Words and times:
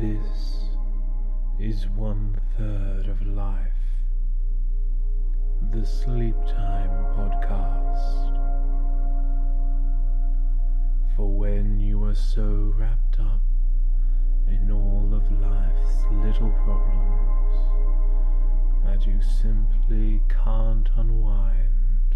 This 0.00 0.64
is 1.58 1.86
one 1.88 2.40
third 2.56 3.06
of 3.06 3.20
life. 3.26 3.82
The 5.72 5.84
Sleep 5.84 6.36
Time 6.46 7.04
Podcast. 7.14 8.34
For 11.14 11.28
when 11.28 11.80
you 11.80 12.02
are 12.04 12.14
so 12.14 12.72
wrapped 12.78 13.20
up 13.20 13.42
in 14.48 14.70
all 14.70 15.12
of 15.12 15.30
life's 15.38 16.04
little 16.24 16.52
problems 16.64 17.56
that 18.86 19.06
you 19.06 19.20
simply 19.20 20.22
can't 20.30 20.88
unwind, 20.96 22.14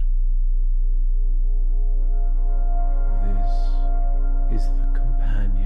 this 3.27 4.63
is 4.63 4.69
the 4.71 4.87
companion 4.99 5.64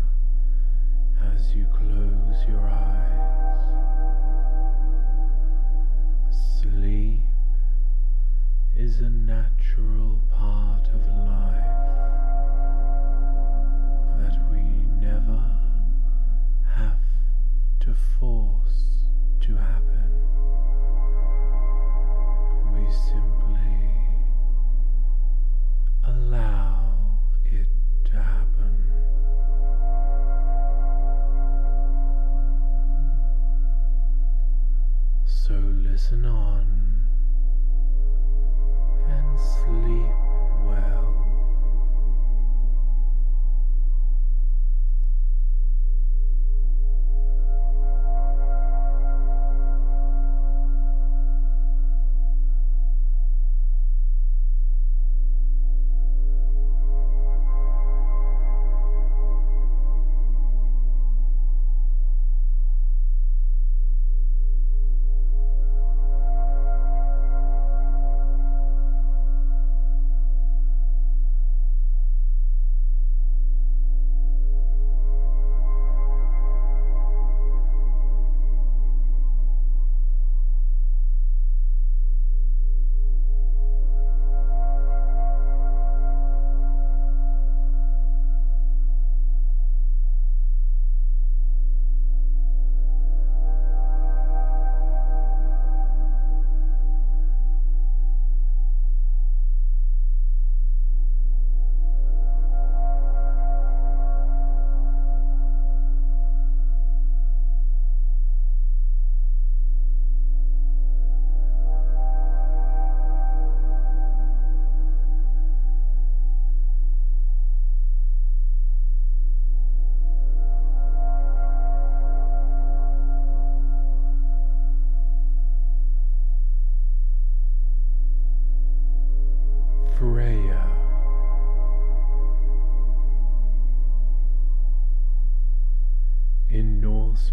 as 1.21 1.53
you 1.53 1.65
close 1.65 2.47
your 2.47 2.65
eyes, 2.65 3.65
sleep 6.61 7.19
is 8.75 9.01
a 9.01 9.09
natural 9.09 10.21
part 10.31 10.87
of 10.87 11.07
life 11.07 11.77
that 14.21 14.39
we 14.49 14.61
never 15.05 15.43
have 16.73 16.99
to 17.81 17.93
force 18.19 18.56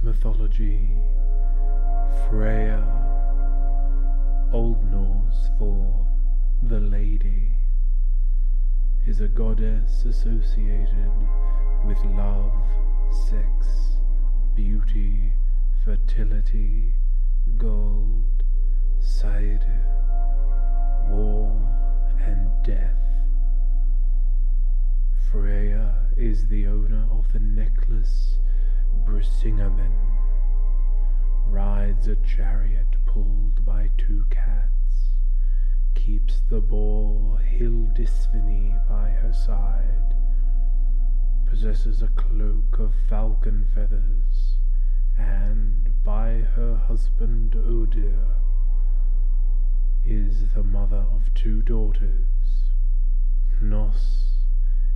mythology, 0.05 0.87
Freya, 2.29 2.85
Old 4.53 4.85
Norse 4.93 5.49
for 5.59 6.07
the 6.63 6.79
Lady, 6.79 7.49
is 9.07 9.23
a 9.23 9.29
goddess 9.29 10.05
associated 10.05 11.11
with 11.87 11.97
love, 12.05 12.53
sex, 13.31 13.97
beauty, 14.55 15.33
fertility, 15.87 16.93
gold, 17.57 18.45
cider, 19.01 19.87
war, 21.09 21.59
and 22.21 22.51
death. 22.63 22.93
Freya 25.33 25.95
is 26.15 26.47
the 26.49 26.67
owner 26.67 27.07
of 27.11 27.33
the 27.33 27.41
necklace 27.41 28.37
Brisingamen, 29.05 29.93
rides 31.47 32.07
a 32.09 32.17
chariot 32.17 32.87
pulled 33.07 33.65
by 33.65 33.91
two 33.99 34.25
cats, 34.31 35.13
keeps 35.95 36.41
the 36.51 36.61
boar 36.61 37.39
Hildisvini 37.39 38.87
by 38.89 39.11
her 39.11 39.33
side, 39.33 40.15
possesses 41.47 42.03
a 42.03 42.09
cloak 42.09 42.79
of 42.79 42.93
falcon 43.09 43.67
feathers, 43.75 44.59
and 45.17 45.91
by 46.05 46.43
her 46.57 46.77
husband 46.77 47.53
Odir 47.53 48.37
is 50.07 50.53
the 50.53 50.63
mother 50.65 51.05
of 51.15 51.33
two 51.35 51.63
daughters, 51.63 52.73
Hnoss 53.61 54.33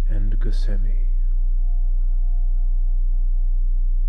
and 0.09 0.39
Gersemi. 0.39 0.98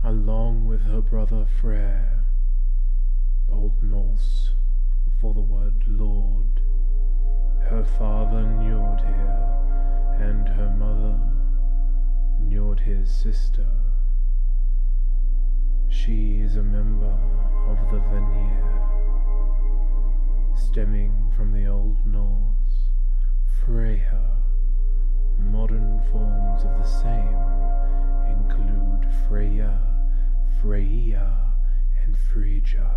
Along 0.03 0.65
with 0.65 0.81
her 0.83 1.01
brother 1.01 1.45
Freyr, 1.59 2.23
Old 3.51 3.83
Norse 3.83 4.51
for 5.19 5.33
the 5.33 5.41
word 5.41 5.83
Lord, 5.87 6.61
her 7.69 7.83
father 7.83 8.37
Njordhir, 8.37 10.21
and 10.21 10.47
her 10.47 10.69
mother 10.69 11.19
Njordhir's 12.41 13.11
sister. 13.11 13.67
She 15.89 16.39
is 16.39 16.55
a 16.55 16.63
member 16.63 17.17
of 17.67 17.77
the 17.91 17.99
Vanir, 17.99 18.79
stemming 20.55 21.33
from 21.35 21.51
the 21.51 21.67
Old 21.67 21.97
Norse, 22.05 22.87
Freyja. 23.61 24.48
Modern 25.39 26.01
forms 26.11 26.63
of 26.63 26.77
the 26.77 26.83
same 26.83 27.35
include 28.29 29.07
Freya, 29.27 29.79
Freya, 30.61 31.33
and 32.03 32.15
Freyja. 32.15 32.91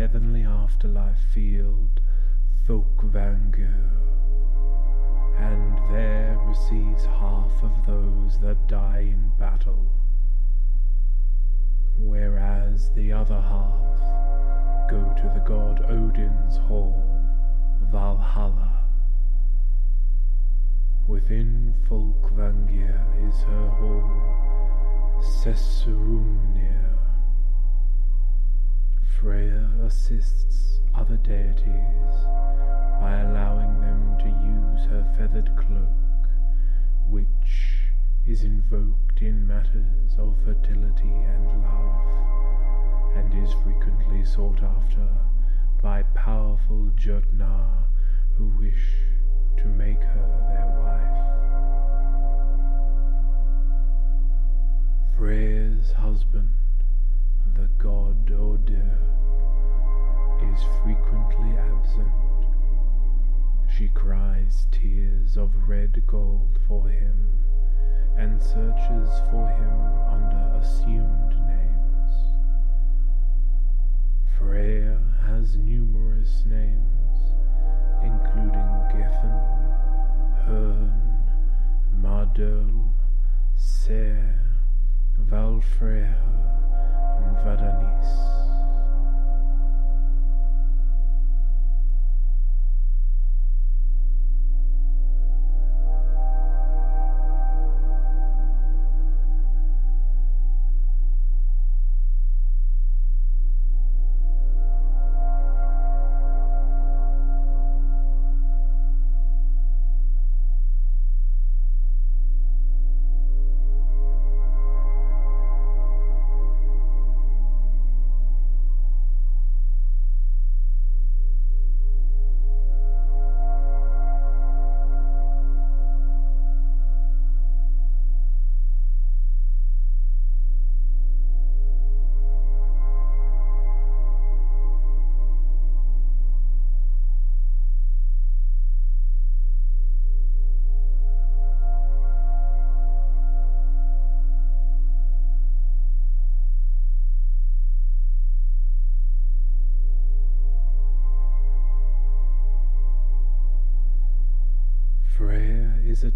Heavenly 0.00 0.44
afterlife 0.44 1.20
field, 1.34 2.00
Folkvangir, 2.66 3.90
and 5.36 5.78
there 5.92 6.40
receives 6.46 7.04
half 7.04 7.62
of 7.62 7.84
those 7.86 8.40
that 8.40 8.66
die 8.66 9.10
in 9.10 9.30
battle, 9.38 9.92
whereas 11.98 12.90
the 12.94 13.12
other 13.12 13.42
half 13.42 14.00
go 14.88 15.14
to 15.18 15.30
the 15.34 15.44
god 15.46 15.84
Odin's 15.90 16.56
hall, 16.56 17.04
Valhalla. 17.92 18.84
Within 21.06 21.74
Folkvangir 21.86 23.28
is 23.28 23.42
her 23.42 23.68
hall, 23.68 25.20
Sessrumnir. 25.20 26.59
Freya 29.20 29.68
assists 29.84 30.80
other 30.94 31.18
deities 31.18 32.14
by 33.02 33.20
allowing 33.20 33.78
them 33.82 34.16
to 34.18 34.24
use 34.24 34.86
her 34.88 35.04
feathered 35.18 35.54
cloak, 35.56 36.30
which 37.06 37.82
is 38.26 38.44
invoked 38.44 39.20
in 39.20 39.46
matters 39.46 40.14
of 40.16 40.34
fertility 40.42 41.12
and 41.12 41.46
love, 41.62 43.14
and 43.14 43.44
is 43.44 43.52
frequently 43.62 44.24
sought 44.24 44.62
after 44.62 45.06
by 45.82 46.02
powerful 46.14 46.90
Jotnar 46.96 47.88
who 48.38 48.46
wish 48.58 49.09
She 63.80 63.88
cries 63.88 64.66
tears 64.70 65.38
of 65.38 65.66
red 65.66 66.02
gold 66.06 66.58
for 66.68 66.86
him 66.86 67.30
and 68.14 68.38
searches 68.38 69.08
for 69.30 69.48
him 69.48 69.80
under 70.06 70.60
assumed 70.60 71.34
names. 71.48 72.12
Freya 74.36 75.00
has 75.24 75.56
numerous 75.56 76.44
names, 76.44 77.16
including 78.02 78.68
Geffen, 78.92 79.40
Hern, 80.44 81.24
Mardel, 82.02 82.92
Ser, 83.56 84.40
Valfreyja, 85.18 86.20
and 87.24 87.36
Vanadis. 87.38 88.59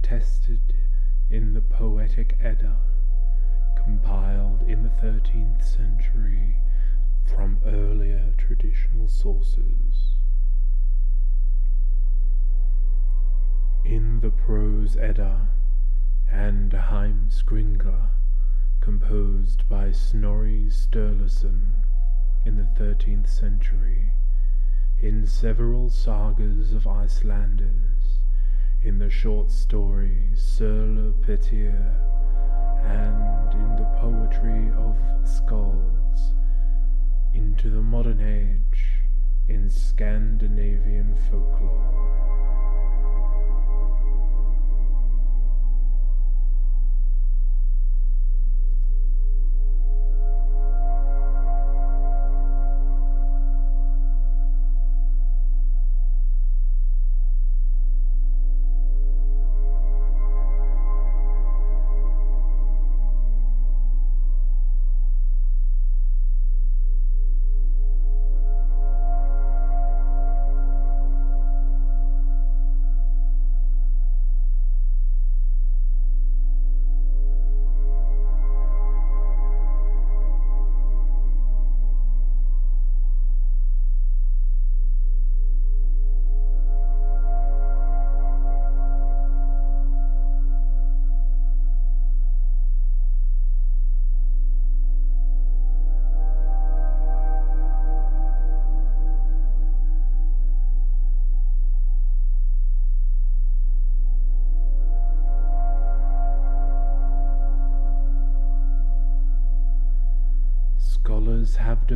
Attested 0.05 0.61
in 1.31 1.55
the 1.55 1.63
Poetic 1.63 2.37
Edda, 2.39 2.77
compiled 3.83 4.63
in 4.69 4.83
the 4.83 4.91
13th 5.03 5.65
century 5.65 6.57
from 7.25 7.59
earlier 7.65 8.35
traditional 8.37 9.09
sources. 9.09 10.17
In 13.83 14.21
the 14.21 14.29
Prose 14.29 14.95
Edda 14.99 15.49
and 16.31 16.71
Heimskringla, 16.73 18.11
composed 18.83 19.67
by 19.71 19.91
Snorri 19.91 20.67
Sturluson 20.69 21.83
in 22.45 22.59
the 22.59 22.69
13th 22.79 23.31
century, 23.31 24.11
in 25.01 25.27
several 25.27 25.89
sagas 25.89 26.75
of 26.75 26.87
Icelanders, 26.87 28.21
in 28.85 28.99
the 28.99 29.09
short 29.09 29.51
story 29.51 30.29
Sölupetyr, 30.35 31.75
and 32.85 33.55
in 33.55 33.77
the 33.77 33.89
poetry 33.99 34.69
of 34.77 34.95
skalds, 35.25 36.35
into 37.33 37.71
the 37.71 37.81
modern 37.81 38.21
age 38.21 39.01
in 39.49 39.71
Scandinavian 39.71 41.17
folklore. 41.31 42.44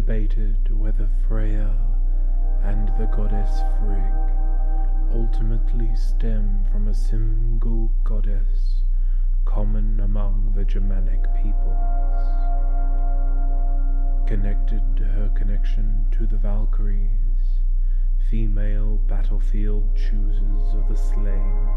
Debated 0.08 0.74
whether 0.74 1.06
Freya 1.28 1.70
and 2.64 2.88
the 2.98 3.04
goddess 3.14 3.60
Frigg 3.78 5.12
ultimately 5.12 5.94
stem 5.94 6.64
from 6.72 6.88
a 6.88 6.94
single 6.94 7.92
goddess 8.04 8.84
common 9.44 10.00
among 10.00 10.50
the 10.56 10.64
Germanic 10.64 11.22
peoples. 11.34 12.24
Connected 14.26 14.80
to 14.96 15.04
her 15.04 15.30
connection 15.36 16.06
to 16.12 16.24
the 16.24 16.38
Valkyries, 16.38 17.60
female 18.30 18.96
battlefield 19.08 19.94
choosers 19.94 20.74
of 20.74 20.88
the 20.88 20.96
slain, 20.96 21.68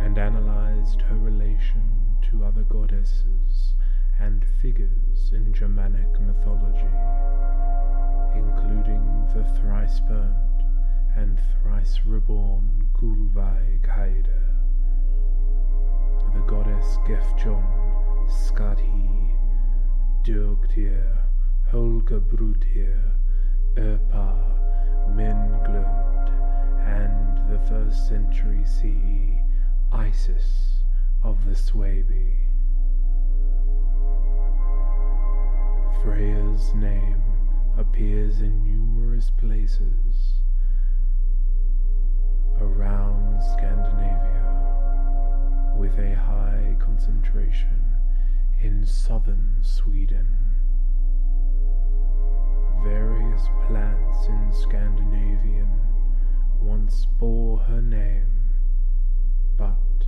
and 0.00 0.18
analyzed 0.18 1.02
her 1.02 1.18
relation 1.18 2.16
to 2.28 2.42
other 2.42 2.62
goddesses 2.62 3.74
and 4.18 4.44
figures 4.62 5.30
in 5.32 5.52
Germanic 5.52 6.20
mythology, 6.20 6.96
including 8.34 9.26
the 9.34 9.44
thrice 9.58 10.00
burnt 10.00 10.64
and 11.16 11.38
thrice 11.62 12.00
reborn 12.04 12.86
Gullveig 12.94 13.86
Heide, 13.86 14.30
the 16.34 16.40
goddess 16.46 16.96
Gefjon, 17.06 18.28
Skadhi, 18.28 19.34
Dyrgdir, 20.24 21.18
Holgabrudhir, 21.72 23.12
Irpa, 23.76 24.56
Menglod, 25.14 26.30
and 26.86 27.50
the 27.50 27.58
first 27.66 28.08
century 28.08 28.64
CE 28.64 29.40
Isis 29.92 30.82
of 31.22 31.44
the 31.44 31.52
Suebi. 31.52 32.45
Freya's 36.06 36.72
name 36.72 37.20
appears 37.76 38.40
in 38.40 38.62
numerous 38.62 39.32
places 39.38 40.40
around 42.60 43.42
Scandinavia, 43.42 45.74
with 45.76 45.98
a 45.98 46.14
high 46.14 46.76
concentration 46.78 47.96
in 48.60 48.86
southern 48.86 49.56
Sweden. 49.62 50.28
Various 52.84 53.48
plants 53.66 54.28
in 54.28 54.52
Scandinavian 54.52 55.80
once 56.60 57.06
bore 57.18 57.58
her 57.58 57.82
name, 57.82 58.30
but 59.56 60.06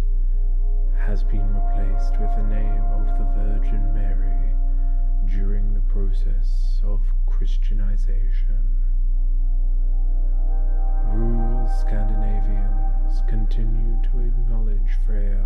has 0.96 1.24
been 1.24 1.52
replaced 1.52 2.16
with 2.20 2.30
the 2.36 2.44
name 2.44 2.84
of 2.84 3.18
the 3.18 3.24
Virgin 3.34 3.92
Mary 3.92 4.54
during 5.30 5.74
the 5.74 5.80
process 5.80 6.80
of 6.84 7.00
Christianization. 7.26 8.76
Rural 11.12 11.68
Scandinavians 11.80 13.22
continue 13.28 14.00
to 14.02 14.20
acknowledge 14.20 14.96
Freya 15.06 15.44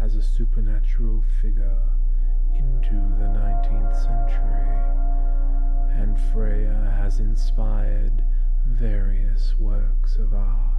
as 0.00 0.14
a 0.14 0.22
supernatural 0.22 1.22
figure 1.40 1.82
into 2.54 2.94
the 3.18 3.28
19th 3.32 3.94
century, 3.94 4.78
and 6.00 6.18
Freya 6.32 6.94
has 6.98 7.18
inspired 7.18 8.24
various 8.66 9.54
works 9.58 10.16
of 10.16 10.34
art. 10.34 10.71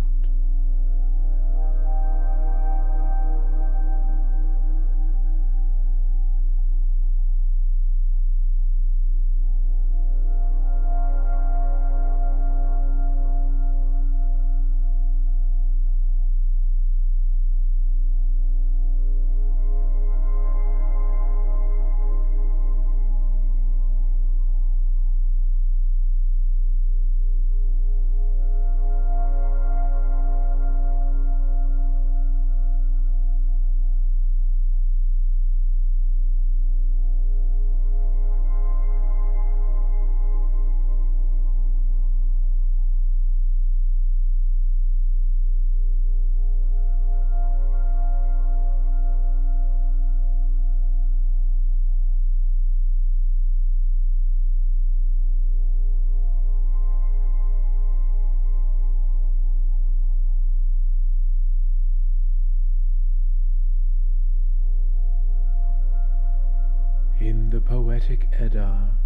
Poetic 67.94 68.28
Edda, 68.40 68.98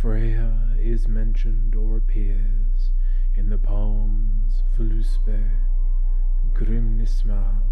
Freya 0.00 0.76
is 0.78 1.08
mentioned 1.08 1.74
or 1.74 1.96
appears 1.96 2.92
in 3.34 3.48
the 3.48 3.58
poems 3.58 4.62
Völuspá, 4.78 5.50
Grimnismal, 6.54 7.62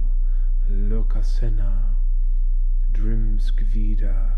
Lokasenna, 0.68 1.94
Thrymskvida, 2.92 4.30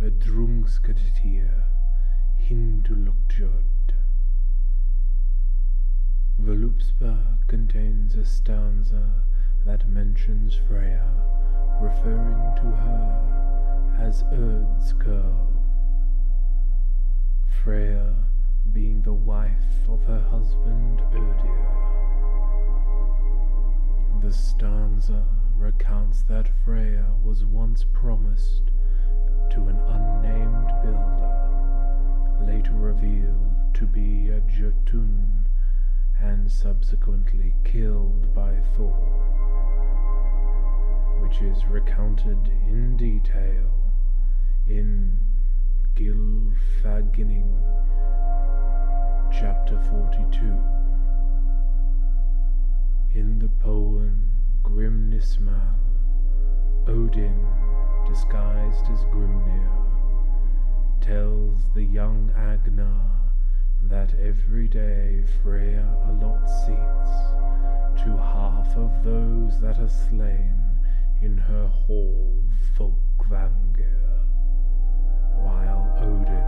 Drungskadir, 0.00 1.64
Hyndluljóð. 2.40 3.64
Völuspá 6.40 7.18
contains 7.48 8.14
a 8.14 8.24
stanza 8.24 9.24
that 9.64 9.88
mentions 9.88 10.54
Freya, 10.68 11.10
referring 11.80 12.54
to 12.54 12.62
her 12.62 13.25
as 14.00 14.24
Urd's 14.32 14.92
girl. 14.92 15.48
Freya 17.62 18.14
being 18.72 19.02
the 19.02 19.12
wife 19.12 19.88
of 19.88 20.02
her 20.04 20.20
husband 20.30 21.00
Urdir. 21.12 21.66
The 24.20 24.32
stanza 24.32 25.24
recounts 25.56 26.22
that 26.22 26.48
Freya 26.64 27.06
was 27.22 27.44
once 27.44 27.84
promised 27.92 28.70
to 29.50 29.60
an 29.68 29.78
unnamed 29.88 30.72
builder, 30.82 32.46
later 32.46 32.74
revealed 32.74 33.74
to 33.74 33.86
be 33.86 34.28
a 34.30 34.40
Jotun 34.40 35.46
and 36.20 36.50
subsequently 36.50 37.54
killed 37.64 38.34
by 38.34 38.54
Thor, 38.76 38.92
which 41.22 41.40
is 41.40 41.64
recounted 41.66 42.38
in 42.68 42.96
detail 42.96 43.85
in 44.68 45.16
Gylfaginning, 45.94 47.52
chapter 49.32 49.78
42. 49.90 50.38
In 53.14 53.38
the 53.38 53.48
poem 53.60 54.28
Grimnismal, 54.62 55.76
Odin, 56.86 57.46
disguised 58.08 58.86
as 58.92 59.04
Grimnir, 59.04 59.70
tells 61.00 61.58
the 61.74 61.84
young 61.84 62.32
Agnar 62.36 63.16
that 63.82 64.14
every 64.20 64.68
day 64.68 65.24
Freya 65.42 65.86
allots 66.08 66.50
seats 66.66 68.02
to 68.02 68.16
half 68.16 68.76
of 68.76 69.04
those 69.04 69.60
that 69.60 69.78
are 69.78 69.88
slain 69.88 70.54
in 71.22 71.38
her 71.38 71.66
hall 71.68 72.42
Folkvangr, 72.76 73.52
while 73.78 74.35
Odin 76.00 76.44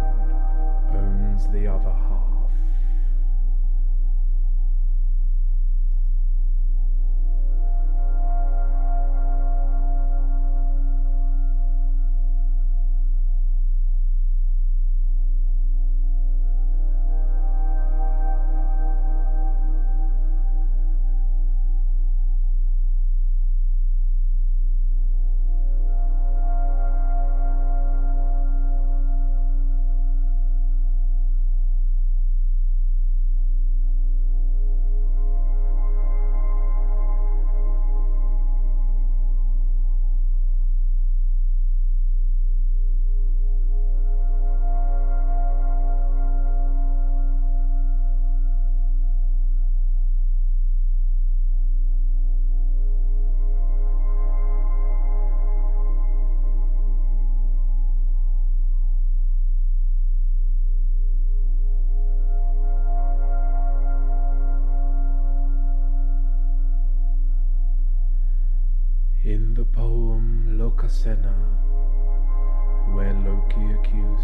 owns 0.94 1.48
the 1.48 1.66
other 1.66 1.92
half. 1.92 2.17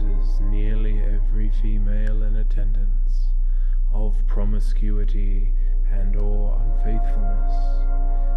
Accuses 0.04 0.40
nearly 0.40 1.02
every 1.02 1.50
female 1.62 2.22
in 2.22 2.36
attendance 2.36 3.28
of 3.92 4.16
promiscuity 4.26 5.52
and 5.92 6.16
or 6.16 6.60
unfaithfulness, 6.60 7.54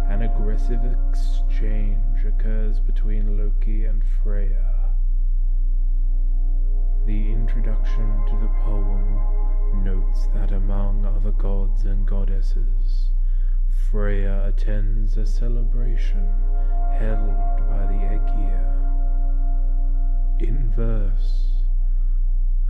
an 0.08 0.22
aggressive 0.22 0.80
exchange 1.10 2.24
occurs 2.24 2.80
between 2.80 3.36
Loki 3.36 3.84
and 3.84 4.02
Freya. 4.22 4.74
The 7.06 7.32
introduction 7.32 8.24
to 8.26 8.36
the 8.40 8.50
poem 8.64 9.84
notes 9.84 10.26
that 10.34 10.52
among 10.52 11.04
other 11.04 11.32
gods 11.32 11.84
and 11.84 12.06
goddesses, 12.06 13.10
Freya 13.90 14.44
attends 14.46 15.16
a 15.16 15.26
celebration 15.26 16.28
held 16.98 17.58
by 17.68 17.86
the 17.86 18.00
Aegir. 18.14 18.74
In 20.40 20.70
verse, 20.76 21.57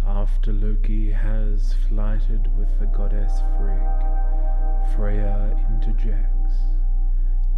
after 0.08 0.54
Loki 0.54 1.10
has 1.10 1.74
flighted 1.86 2.50
with 2.56 2.78
the 2.78 2.86
goddess 2.86 3.42
Frigg, 3.56 4.96
Freya 4.96 5.54
interjects, 5.68 6.54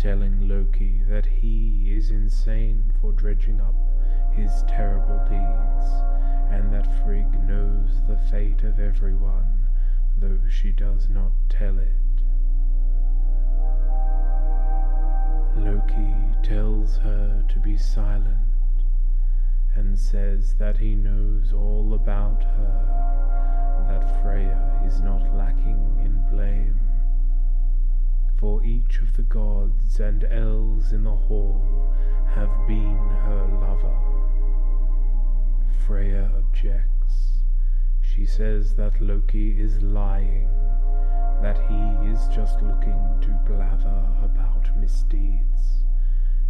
telling 0.00 0.48
Loki 0.48 1.00
that 1.08 1.24
he 1.24 1.94
is 1.96 2.10
insane 2.10 2.92
for 3.00 3.12
dredging 3.12 3.60
up 3.60 3.76
his 4.32 4.64
terrible 4.68 5.18
deeds, 5.28 5.90
and 6.50 6.72
that 6.72 7.04
Frigg 7.04 7.32
knows 7.48 7.88
the 8.08 8.18
fate 8.30 8.64
of 8.64 8.80
everyone, 8.80 9.66
though 10.18 10.40
she 10.48 10.72
does 10.72 11.08
not 11.08 11.30
tell 11.48 11.78
it. 11.78 11.94
Loki 15.56 16.14
tells 16.42 16.96
her 16.96 17.44
to 17.48 17.58
be 17.60 17.76
silent 17.76 18.49
and 19.74 19.98
says 19.98 20.54
that 20.58 20.78
he 20.78 20.94
knows 20.94 21.52
all 21.52 21.94
about 21.94 22.42
her, 22.42 23.86
that 23.88 24.22
Freya 24.22 24.82
is 24.86 25.00
not 25.00 25.34
lacking 25.36 26.00
in 26.04 26.24
blame. 26.30 26.80
For 28.38 28.64
each 28.64 28.98
of 28.98 29.16
the 29.16 29.22
gods 29.22 30.00
and 30.00 30.24
elves 30.24 30.92
in 30.92 31.04
the 31.04 31.10
hall 31.10 31.94
have 32.34 32.50
been 32.66 33.08
her 33.26 33.48
lover. 33.60 33.98
Freya 35.86 36.30
objects. 36.36 37.42
She 38.00 38.24
says 38.26 38.74
that 38.74 39.00
Loki 39.00 39.60
is 39.60 39.82
lying 39.82 40.48
that 41.42 41.56
he 41.70 42.10
is 42.10 42.28
just 42.28 42.60
looking 42.60 43.18
to 43.22 43.28
blather 43.46 44.04
about 44.22 44.68
misdeeds, 44.76 45.79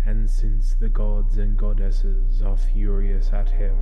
and 0.06 0.28
since 0.28 0.74
the 0.74 0.88
gods 0.88 1.36
and 1.38 1.56
goddesses 1.56 2.42
are 2.42 2.56
furious 2.56 3.32
at 3.32 3.50
him, 3.50 3.76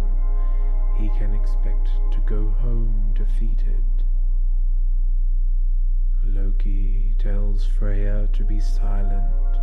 he 0.98 1.08
can 1.10 1.34
expect 1.34 1.88
to 2.12 2.18
go 2.26 2.50
home 2.60 3.12
defeated. 3.14 3.84
Loki 6.24 7.14
tells 7.18 7.64
Freya 7.64 8.28
to 8.32 8.44
be 8.44 8.60
silent, 8.60 9.56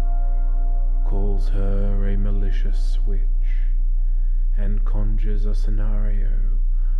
calls 1.06 1.50
her 1.50 2.08
a 2.08 2.18
malicious 2.18 2.98
witch, 3.06 3.22
and 4.58 4.84
conjures 4.86 5.46
a 5.46 5.54
scenario 5.54 6.32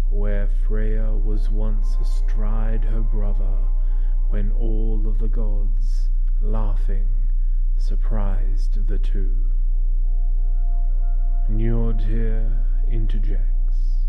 where 0.10 0.48
Freya 0.68 1.12
was 1.12 1.50
once 1.50 1.96
astride 2.00 2.84
her 2.84 3.02
brother 3.02 3.58
when 4.30 4.52
all 4.52 5.08
of 5.08 5.18
the 5.20 5.28
gods, 5.28 6.10
laughing, 6.42 7.08
surprised 7.78 8.88
the 8.88 8.98
two. 8.98 9.52
Njordr 11.50 12.66
interjects. 12.90 14.06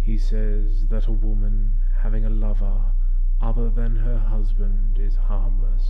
He 0.00 0.18
says 0.18 0.88
that 0.88 1.06
a 1.06 1.12
woman 1.12 1.80
having 2.02 2.24
a 2.24 2.30
lover 2.30 2.92
other 3.40 3.70
than 3.70 3.96
her 3.96 4.18
husband 4.18 4.98
is 4.98 5.14
harmless, 5.14 5.86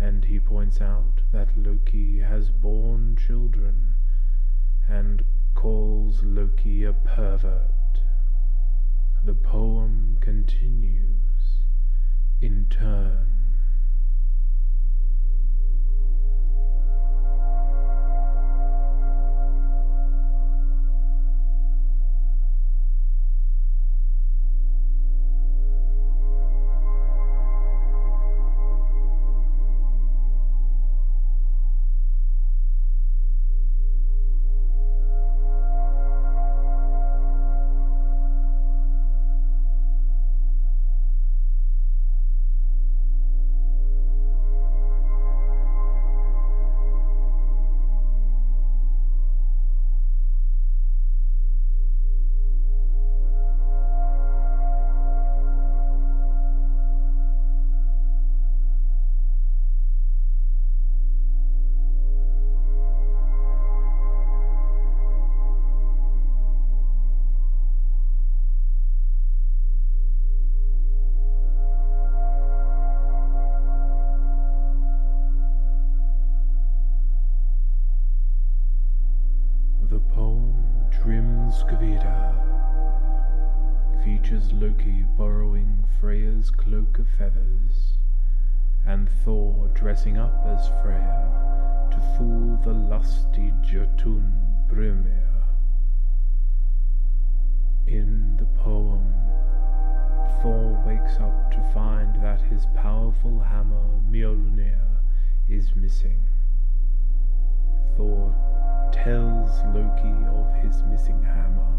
and 0.00 0.24
he 0.24 0.38
points 0.38 0.80
out 0.80 1.22
that 1.32 1.56
Loki 1.56 2.18
has 2.18 2.50
borne 2.50 3.16
children 3.16 3.94
and 4.88 5.24
calls 5.54 6.22
Loki 6.22 6.84
a 6.84 6.92
pervert. 6.92 7.70
The 9.24 9.34
poem 9.34 10.18
continues 10.20 11.60
in 12.40 12.66
turn. 12.70 13.29
Features 84.30 84.52
Loki 84.52 85.04
borrowing 85.18 85.84
Freya's 85.98 86.50
cloak 86.50 87.00
of 87.00 87.08
feathers 87.18 87.96
and 88.86 89.08
Thor 89.24 89.68
dressing 89.74 90.18
up 90.18 90.44
as 90.46 90.68
Freya 90.82 91.88
to 91.90 91.98
fool 92.16 92.56
the 92.62 92.72
lusty 92.72 93.52
Jotun 93.60 94.32
Brimir. 94.68 95.42
In 97.88 98.36
the 98.36 98.44
poem, 98.62 99.04
Thor 100.40 100.80
wakes 100.86 101.16
up 101.16 101.50
to 101.50 101.72
find 101.74 102.14
that 102.22 102.40
his 102.42 102.66
powerful 102.76 103.40
hammer 103.40 103.98
Mjolnir 104.10 105.00
is 105.48 105.74
missing. 105.74 106.22
Thor 107.96 108.32
tells 108.92 109.50
Loki 109.74 110.14
of 110.28 110.54
his 110.62 110.84
missing 110.84 111.20
hammer, 111.20 111.69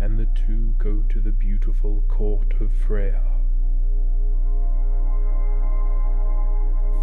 and 0.00 0.18
the 0.18 0.26
two 0.34 0.74
go 0.78 1.04
to 1.10 1.20
the 1.20 1.30
beautiful 1.30 2.02
court 2.08 2.54
of 2.58 2.72
Freya. 2.72 3.22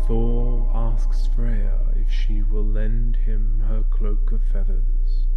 Thor 0.07 0.71
asks 0.73 1.27
Freya 1.35 1.79
if 1.95 2.11
she 2.11 2.41
will 2.41 2.65
lend 2.65 3.17
him 3.17 3.63
her 3.67 3.83
cloak 3.91 4.31
of 4.31 4.41
feathers 4.51 5.27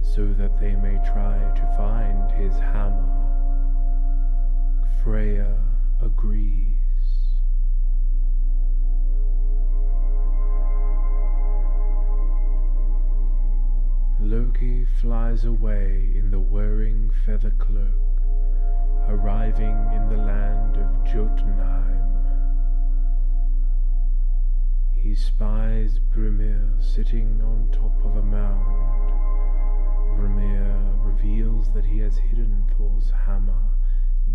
so 0.00 0.32
that 0.34 0.60
they 0.60 0.76
may 0.76 0.98
try 1.04 1.38
to 1.56 1.74
find 1.76 2.30
his 2.32 2.54
hammer. 2.54 3.10
Freya 5.02 5.58
agrees. 6.00 6.73
Loki 14.20 14.84
flies 14.84 15.44
away 15.44 16.12
in 16.14 16.30
the 16.30 16.38
whirring 16.38 17.10
feather 17.26 17.50
cloak, 17.58 18.22
arriving 19.08 19.76
in 19.92 20.08
the 20.08 20.16
land 20.16 20.76
of 20.76 21.04
Jotunheim. 21.04 22.00
He 24.94 25.16
spies 25.16 25.98
Brimir 25.98 26.80
sitting 26.80 27.42
on 27.42 27.68
top 27.72 28.04
of 28.04 28.16
a 28.16 28.22
mound. 28.22 29.10
Brimir 30.16 31.04
reveals 31.04 31.72
that 31.72 31.84
he 31.84 31.98
has 31.98 32.16
hidden 32.16 32.64
Thor's 32.78 33.10
hammer 33.26 33.64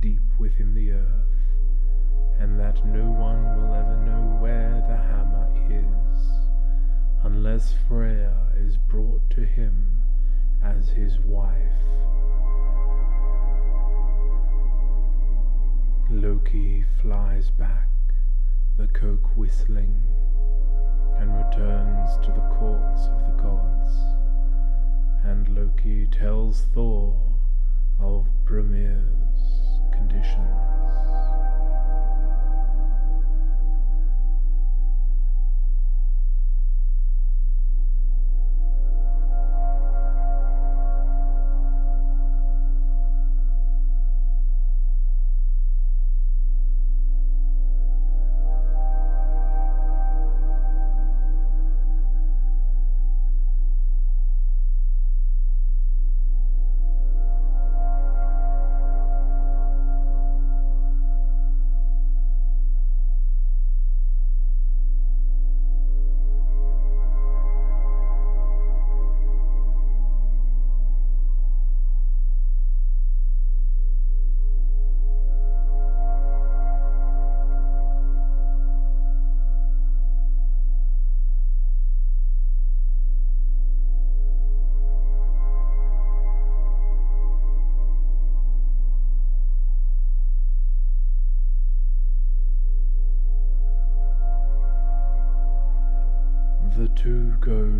deep 0.01 0.37
within 0.37 0.73
the 0.73 0.91
earth, 0.91 2.37
and 2.37 2.59
that 2.59 2.85
no 2.85 3.09
one 3.09 3.55
will 3.55 3.73
ever 3.73 3.95
know 4.05 4.37
where 4.41 4.83
the 4.89 4.97
hammer 4.97 5.47
is 5.71 6.38
unless 7.23 7.73
Freya 7.87 8.33
is 8.55 8.77
brought 8.77 9.29
to 9.31 9.41
him 9.41 10.01
as 10.63 10.89
his 10.89 11.19
wife. 11.19 11.55
Loki 16.09 16.83
flies 17.01 17.51
back, 17.51 17.89
the 18.77 18.87
coke 18.87 19.35
whistling, 19.35 20.01
and 21.17 21.35
returns 21.35 22.17
to 22.25 22.31
the 22.31 22.55
courts 22.57 23.07
of 23.07 23.25
the 23.25 23.43
gods. 23.43 23.93
And 25.23 25.49
Loki 25.55 26.07
tells 26.07 26.61
Thor 26.73 27.15
of 27.99 28.27
Brimir's 28.45 29.81
conditions. 29.91 30.68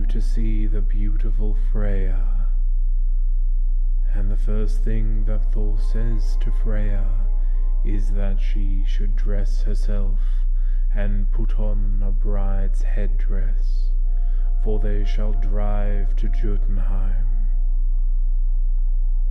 To 0.10 0.20
see 0.20 0.66
the 0.66 0.82
beautiful 0.82 1.56
Freya. 1.72 2.48
And 4.12 4.32
the 4.32 4.36
first 4.38 4.84
thing 4.84 5.26
that 5.26 5.54
Thor 5.54 5.78
says 5.78 6.36
to 6.42 6.52
Freya 6.64 7.06
is 7.86 8.12
that 8.14 8.42
she 8.42 8.84
should 8.88 9.16
dress 9.16 9.62
herself 9.62 10.18
and 10.96 11.32
put 11.32 11.60
on 11.60 12.02
a 12.04 12.10
bride's 12.10 12.82
headdress, 12.82 13.92
for 14.64 14.80
they 14.80 15.06
shall 15.06 15.34
drive 15.34 16.16
to 16.16 16.28
Jotunheim. 16.30 17.46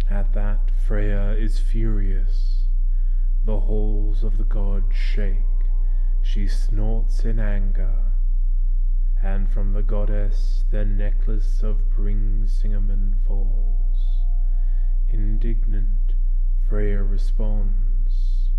At 0.08 0.32
that, 0.34 0.70
Freya 0.86 1.32
is 1.32 1.58
furious. 1.58 2.68
The 3.44 3.58
halls 3.58 4.22
of 4.22 4.38
the 4.38 4.44
gods 4.44 4.94
shake. 4.94 5.42
She 6.22 6.46
snorts 6.46 7.24
in 7.24 7.40
anger 7.40 8.12
and 9.22 9.50
from 9.50 9.72
the 9.72 9.82
goddess 9.82 10.64
the 10.70 10.84
necklace 10.84 11.62
of 11.62 11.90
Brisingamen 11.90 13.14
falls. 13.26 14.22
Indignant, 15.10 16.14
Freya 16.68 17.02
responds, 17.02 18.50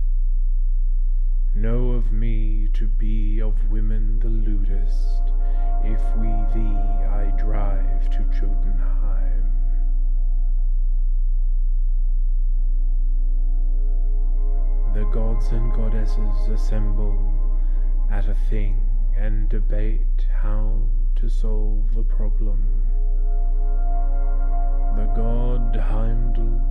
Know 1.55 1.91
of 1.91 2.11
me 2.11 2.67
to 2.73 2.87
be 2.87 3.39
of 3.41 3.71
women 3.71 4.19
the 4.19 4.27
lewdest, 4.27 5.21
if 5.83 6.01
we 6.17 6.27
thee 6.53 6.77
I 7.05 7.33
drive 7.37 8.09
to 8.11 8.19
Jotunheim. 8.31 9.51
The 14.93 15.05
gods 15.05 15.47
and 15.51 15.71
goddesses 15.73 16.49
assemble 16.49 17.59
at 18.11 18.27
a 18.27 18.35
thing 18.49 18.88
and 19.19 19.49
debate 19.49 20.27
how 20.41 20.81
to 21.13 21.27
solve 21.27 21.93
the 21.93 22.03
problem. 22.03 22.63
The 24.95 25.05
god 25.13 25.75
Heimdall 25.75 26.61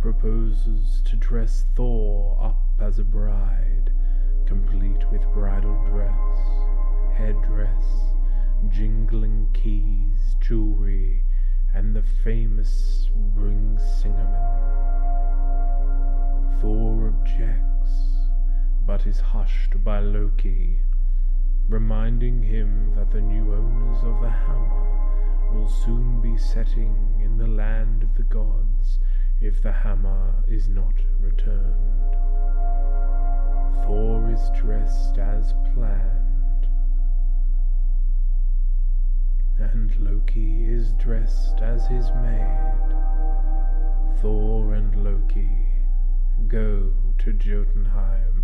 proposes 0.00 1.02
to 1.04 1.14
dress 1.14 1.64
Thor 1.76 2.36
up 2.42 2.64
as 2.80 2.98
a 2.98 3.04
bride, 3.04 3.92
complete 4.44 5.08
with 5.12 5.22
bridal 5.32 5.76
dress, 5.88 7.16
headdress, 7.16 7.84
jingling 8.68 9.46
keys, 9.54 10.34
jewelry, 10.40 11.22
and 11.72 11.94
the 11.94 12.02
famous 12.24 13.08
Brisingamen. 13.36 14.42
Thor 16.60 17.06
objects, 17.06 18.30
but 18.84 19.06
is 19.06 19.20
hushed 19.20 19.84
by 19.84 20.00
Loki 20.00 20.80
reminding 21.68 22.42
him 22.42 22.92
that 22.94 23.10
the 23.10 23.20
new 23.20 23.52
owners 23.52 24.02
of 24.04 24.20
the 24.20 24.30
hammer 24.30 24.86
will 25.52 25.68
soon 25.68 26.20
be 26.20 26.36
setting 26.38 27.20
in 27.20 27.36
the 27.36 27.46
land 27.46 28.04
of 28.04 28.14
the 28.14 28.22
gods 28.22 28.98
if 29.40 29.60
the 29.62 29.72
hammer 29.72 30.34
is 30.48 30.68
not 30.68 30.94
returned. 31.20 32.14
Thor 33.82 34.30
is 34.30 34.50
dressed 34.60 35.18
as 35.18 35.54
planned, 35.74 36.68
and 39.58 39.94
Loki 39.98 40.66
is 40.66 40.92
dressed 40.92 41.60
as 41.60 41.86
his 41.88 42.10
maid. 42.22 42.94
Thor 44.20 44.74
and 44.74 45.04
Loki 45.04 45.66
go 46.46 46.92
to 47.18 47.32
Jotunheim. 47.32 48.35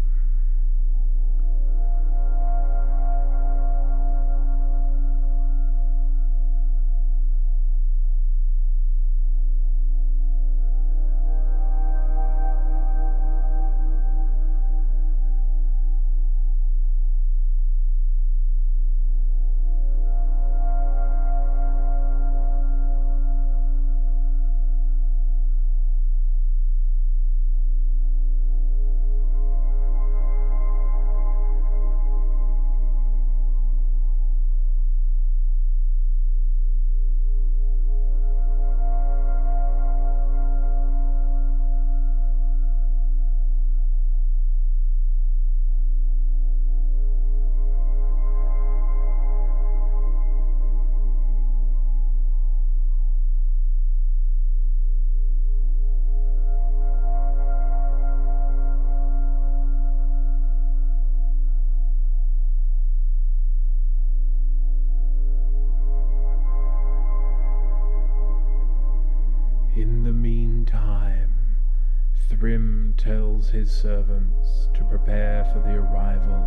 His 73.53 73.71
servants 73.71 74.69
to 74.73 74.83
prepare 74.85 75.45
for 75.53 75.59
the 75.59 75.75
arrival 75.75 76.43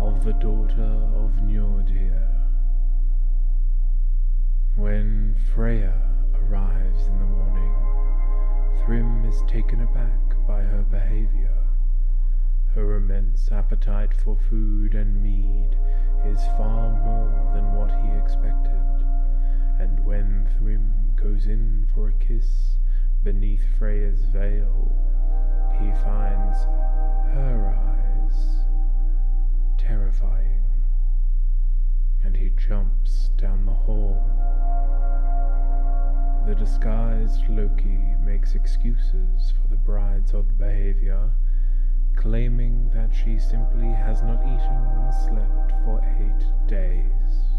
of 0.00 0.24
the 0.24 0.32
daughter 0.32 0.96
of 1.14 1.30
Njordir. 1.44 2.30
When 4.74 5.36
Freya 5.54 5.92
arrives 6.34 7.06
in 7.08 7.18
the 7.18 7.26
morning, 7.26 7.74
Thrym 8.82 9.26
is 9.26 9.42
taken 9.48 9.82
aback 9.82 10.46
by 10.48 10.62
her 10.62 10.82
behavior. 10.90 11.58
Her 12.74 12.96
immense 12.96 13.52
appetite 13.52 14.14
for 14.14 14.38
food 14.48 14.94
and 14.94 15.22
mead 15.22 15.76
is 16.24 16.40
far 16.56 16.88
more 17.04 17.52
than 17.52 17.74
what 17.74 17.90
he 18.00 18.18
expected, 18.18 18.80
and 19.78 20.02
when 20.06 20.48
Thrym 20.56 21.12
goes 21.16 21.44
in 21.44 21.86
for 21.94 22.08
a 22.08 22.12
kiss 22.24 22.79
beneath 23.22 23.62
Freya's 23.78 24.22
veil, 24.32 24.90
he 25.78 25.90
finds 26.02 26.64
her 27.34 27.74
eyes 27.76 28.64
terrifying, 29.76 30.62
and 32.24 32.36
he 32.36 32.50
jumps 32.50 33.30
down 33.36 33.66
the 33.66 33.72
hall. 33.72 34.24
The 36.46 36.54
disguised 36.54 37.42
Loki 37.50 37.98
makes 38.24 38.54
excuses 38.54 39.52
for 39.60 39.68
the 39.68 39.76
bride's 39.76 40.32
odd 40.32 40.56
behavior, 40.58 41.30
claiming 42.16 42.90
that 42.94 43.14
she 43.14 43.38
simply 43.38 43.92
has 43.92 44.22
not 44.22 44.40
eaten 44.42 44.80
or 44.98 45.12
slept 45.28 45.72
for 45.84 46.00
eight 46.20 46.68
days. 46.68 47.49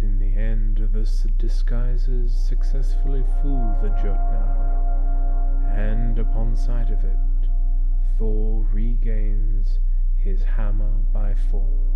In 0.00 0.18
the 0.20 0.40
end, 0.40 0.78
the 0.78 1.26
disguises 1.38 2.32
successfully 2.32 3.24
fool 3.42 3.76
the 3.82 3.88
Jotnar, 3.90 5.76
and 5.76 6.18
upon 6.18 6.54
sight 6.54 6.90
of 6.90 7.04
it, 7.04 7.16
Thor 8.16 8.64
regains 8.72 9.80
his 10.16 10.44
hammer 10.44 10.92
by 11.12 11.34
force. 11.50 11.87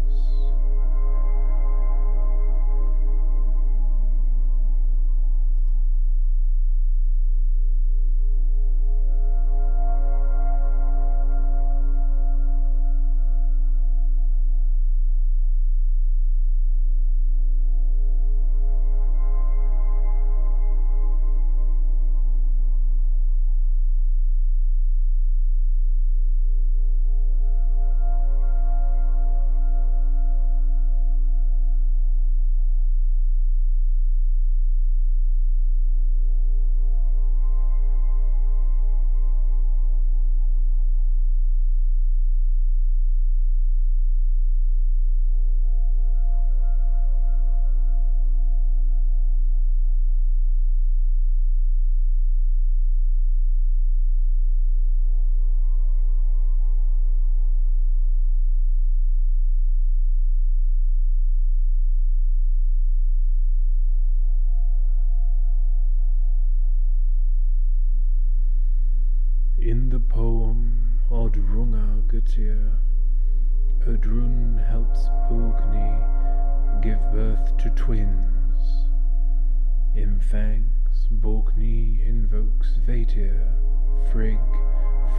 Invokes 83.03 84.13
Frigg, 84.13 84.39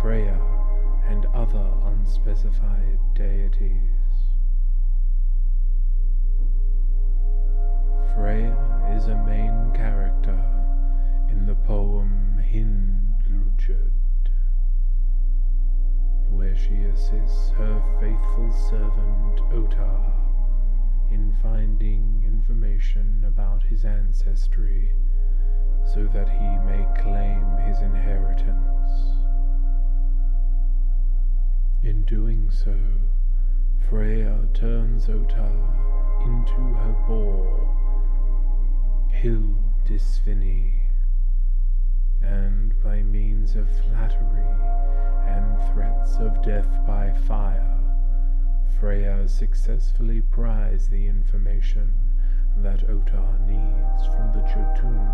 Freya, 0.01 0.39
and 1.09 1.25
other 1.33 1.69
unspecified 1.85 2.99
deities. 3.13 3.89
Freya 8.15 8.55
is 8.95 9.07
a 9.07 9.23
main 9.25 9.71
character 9.73 10.39
in 11.29 11.45
the 11.45 11.55
poem 11.55 12.39
Hyndluljóð 12.39 13.91
where 16.29 16.55
she 16.55 16.75
assists 16.93 17.49
her 17.51 17.81
faithful 17.99 18.51
servant 18.69 19.39
Ottar 19.51 20.32
in 21.13 21.35
finding 21.43 22.23
information 22.25 23.23
about 23.27 23.61
his 23.63 23.85
ancestry 23.85 24.91
so 25.85 26.05
that 26.13 26.27
he 26.27 26.57
may 26.65 26.85
claim 27.01 27.45
his 27.67 27.79
inheritance. 27.81 28.91
In 31.83 32.03
doing 32.05 32.49
so, 32.49 32.75
Freya 33.89 34.47
turns 34.53 35.05
Ottar 35.07 36.25
into 36.25 36.61
her 36.75 36.95
boar, 37.07 37.77
Hildisvini, 39.21 40.71
and 42.21 42.73
by 42.81 43.03
means 43.03 43.55
of 43.55 43.67
flattery 43.81 44.49
and 45.27 45.57
threats 45.73 46.15
of 46.15 46.41
death 46.41 46.69
by 46.87 47.11
fire, 47.27 47.72
Freya 48.79 49.27
successfully 49.27 50.21
pries 50.21 50.89
the 50.89 51.07
information 51.07 51.93
that 52.57 52.87
Ottar 52.87 53.39
needs 53.47 54.05
from 54.07 54.31
the 54.33 54.41
Jotun 54.41 55.09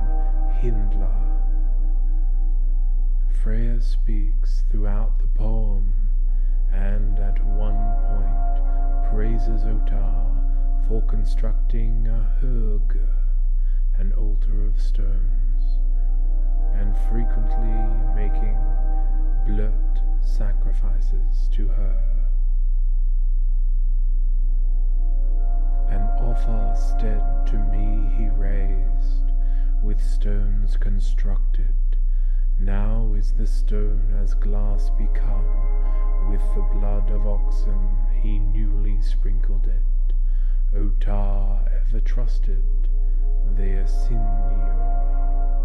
Hyndla. 0.59 1.29
Freya 3.43 3.79
speaks 3.81 4.63
throughout 4.69 5.19
the 5.19 5.27
poem 5.27 5.93
and 6.71 7.19
at 7.19 7.43
one 7.45 7.79
point 8.07 9.13
praises 9.13 9.63
Ottar 9.63 10.87
for 10.87 11.01
constructing 11.03 12.07
a 12.07 12.23
hurg, 12.41 12.97
an 13.97 14.13
altar 14.13 14.65
of 14.65 14.79
stones, 14.79 15.79
and 16.73 16.95
frequently 17.09 17.77
making 18.15 18.57
blót 19.47 20.01
sacrifices 20.21 21.49
to 21.51 21.67
her. 21.67 22.18
An 25.89 26.01
offer 26.21 26.73
stead 26.75 27.23
to 27.47 27.57
me 27.57 28.13
he 28.15 28.29
raised, 28.29 29.31
with 29.81 30.01
stones 30.01 30.77
constructed. 30.77 31.73
Now 32.59 33.13
is 33.17 33.31
the 33.31 33.47
stone 33.47 34.13
as 34.21 34.33
glass 34.33 34.89
become, 34.91 36.29
with 36.29 36.41
the 36.55 36.61
blood 36.73 37.09
of 37.09 37.25
oxen 37.25 37.89
he 38.21 38.39
newly 38.39 39.01
sprinkled 39.01 39.65
it. 39.67 40.13
Ottar 40.75 41.67
ever 41.81 41.99
trusted 41.99 42.63
the 43.55 43.63
Ásynjur. 43.83 45.58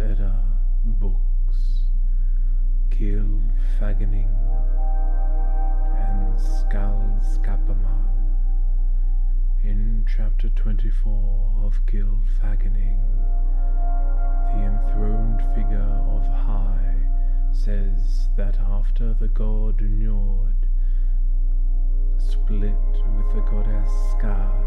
Edda 0.00 0.44
books, 0.84 1.82
Gil 2.90 3.42
Fagening 3.78 4.30
and 5.96 6.38
Skáldskaparmál. 6.38 8.14
In 9.64 10.06
chapter 10.06 10.50
24 10.50 11.64
of 11.64 11.84
Gil 11.86 12.20
Fagening, 12.40 13.02
the 14.52 14.62
enthroned 14.62 15.42
figure 15.54 16.02
of 16.14 16.24
High 16.26 16.94
says 17.50 18.28
that 18.36 18.56
after 18.60 19.14
the 19.14 19.28
god 19.28 19.78
Njord 19.78 20.68
split 22.18 22.92
with 23.16 23.34
the 23.34 23.40
goddess 23.50 23.90
Skadi, 24.12 24.64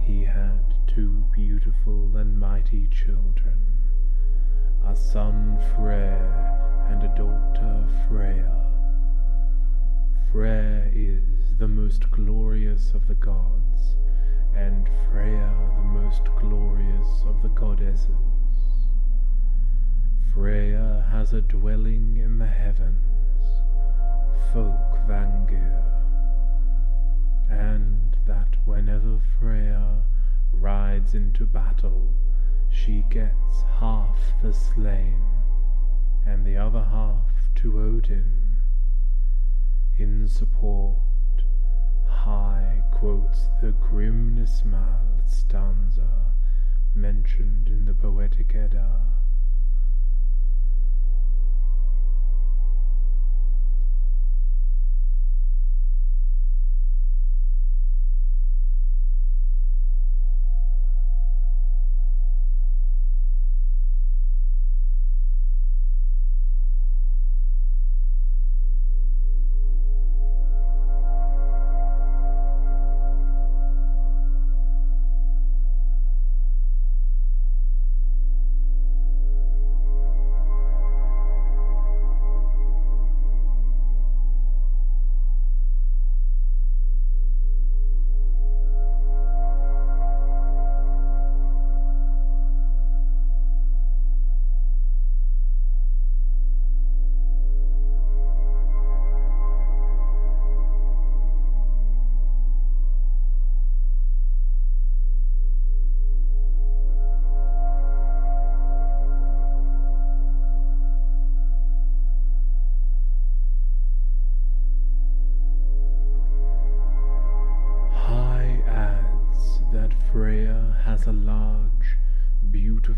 he 0.00 0.24
had 0.24 0.73
two 0.86 1.24
beautiful 1.34 2.16
and 2.16 2.38
mighty 2.38 2.86
children, 2.88 3.58
a 4.86 4.94
son 4.94 5.58
Freyr 5.74 6.86
and 6.88 7.02
a 7.02 7.08
daughter 7.16 7.86
Freya. 8.08 8.64
Freyr 10.30 10.90
is 10.94 11.56
the 11.58 11.68
most 11.68 12.10
glorious 12.10 12.92
of 12.94 13.08
the 13.08 13.14
gods, 13.14 13.96
and 14.54 14.88
Freya 15.10 15.52
the 15.76 15.82
most 15.82 16.22
glorious 16.40 17.22
of 17.26 17.42
the 17.42 17.48
goddesses. 17.48 18.08
Freya 20.32 21.06
has 21.10 21.32
a 21.32 21.40
dwelling 21.40 22.16
in 22.16 22.38
the 22.38 22.46
heavens, 22.46 22.98
Folkvangir, 24.52 25.82
and 27.48 28.16
that 28.26 28.56
whenever 28.64 29.20
Freya 29.38 30.02
rides 30.54 31.14
into 31.14 31.44
battle, 31.44 32.14
she 32.70 33.04
gets 33.10 33.62
half 33.78 34.18
the 34.42 34.52
slain, 34.52 35.22
and 36.26 36.44
the 36.46 36.56
other 36.56 36.84
half 36.84 37.54
to 37.56 37.80
Odin. 37.80 38.56
In 39.98 40.26
support, 40.26 40.96
High 42.06 42.82
quotes 42.90 43.48
the 43.60 43.72
Grimnismal 43.72 45.28
stanza 45.28 46.32
mentioned 46.94 47.68
in 47.68 47.84
the 47.84 47.94
Poetic 47.94 48.54
Edda. 48.54 49.13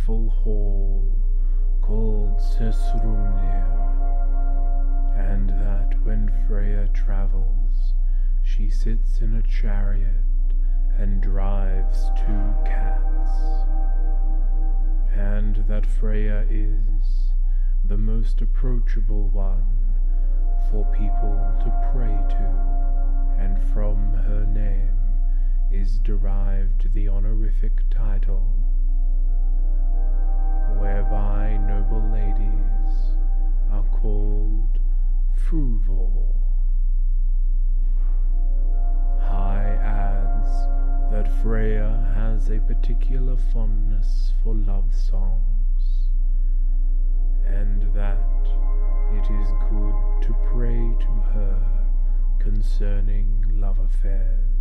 Hall 0.07 1.03
called 1.83 2.39
Sessrúmnir, 2.39 3.67
and 5.17 5.51
that 5.51 6.01
when 6.05 6.33
Freya 6.47 6.89
travels, 6.95 7.95
she 8.45 8.71
sits 8.71 9.21
in 9.21 9.35
a 9.35 9.43
chariot 9.43 10.23
and 10.97 11.21
drives 11.21 12.11
two 12.17 12.55
cats, 12.65 13.31
and 15.13 15.57
that 15.67 15.85
Freya 15.85 16.47
is 16.49 17.33
the 17.85 17.99
most 17.99 18.41
approachable 18.41 19.29
one 19.31 19.67
for 20.71 20.85
people 20.93 21.37
to 21.65 21.91
pray 21.93 22.17
to, 22.31 23.43
and 23.43 23.61
from 23.73 24.15
her 24.15 24.47
name 24.47 25.01
is 25.73 25.99
derived 25.99 26.95
the 26.95 27.09
honorific 27.09 27.81
title 27.91 28.66
whereby 30.79 31.57
noble 31.67 32.03
ladies 32.13 33.17
are 33.71 33.85
called 34.01 34.79
Fruvor. 35.35 36.35
High 39.21 39.79
adds 39.83 41.13
that 41.13 41.31
Freya 41.43 42.13
has 42.15 42.49
a 42.51 42.59
particular 42.61 43.37
fondness 43.53 44.33
for 44.43 44.55
love 44.55 44.95
songs, 44.95 46.11
and 47.47 47.83
that 47.95 48.19
it 49.13 49.25
is 49.25 49.49
good 49.71 50.23
to 50.23 50.37
pray 50.53 50.95
to 51.01 51.13
her 51.33 51.63
concerning 52.39 53.45
love 53.55 53.79
affairs. 53.79 54.56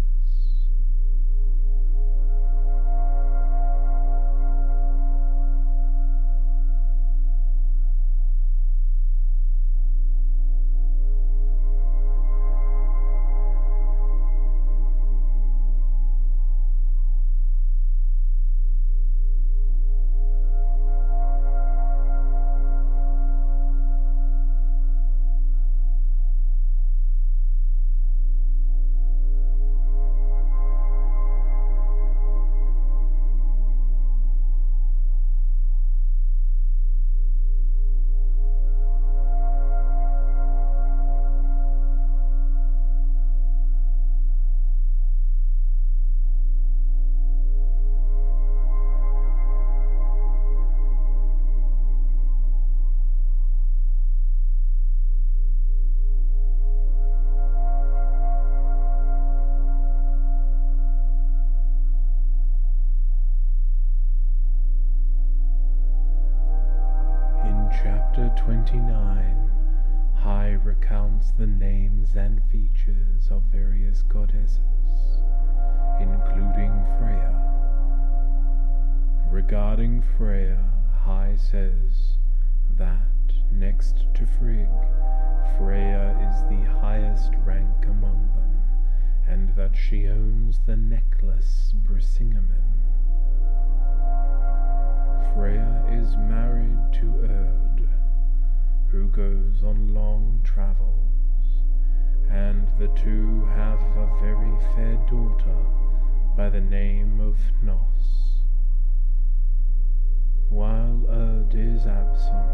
29, 68.65 69.51
High 70.15 70.57
recounts 70.63 71.31
the 71.37 71.45
names 71.45 72.15
and 72.15 72.41
features 72.51 73.29
of 73.29 73.43
various 73.51 74.01
goddesses, 74.01 74.59
including 75.99 76.73
Freya. 76.97 77.31
Regarding 79.29 80.01
Freya, 80.17 80.57
High 81.03 81.35
says 81.37 82.17
that 82.75 83.33
next 83.51 84.07
to 84.15 84.25
Frigg, 84.25 84.67
Freya 85.59 86.17
is 86.27 86.41
the 86.49 86.67
highest 86.79 87.33
rank 87.45 87.85
among 87.85 88.29
them, 88.33 88.63
and 89.27 89.55
that 89.55 89.75
she 89.75 90.07
owns 90.07 90.59
the 90.65 90.75
necklace 90.75 91.71
Brisingamen. 91.83 92.63
Freya 95.35 95.85
is 95.91 96.15
married 96.17 96.79
to 96.93 97.05
Erd, 97.29 97.74
who 98.91 99.07
goes 99.09 99.63
on 99.63 99.93
long 99.93 100.41
travels, 100.43 101.63
and 102.29 102.67
the 102.79 102.87
two 102.89 103.45
have 103.55 103.81
a 103.97 104.17
very 104.21 104.55
fair 104.75 104.95
daughter 105.09 105.65
by 106.35 106.49
the 106.49 106.61
name 106.61 107.19
of 107.19 107.37
Hnoss. 107.61 108.41
While 110.49 111.05
Erd 111.09 111.55
is 111.55 111.85
absent, 111.85 112.51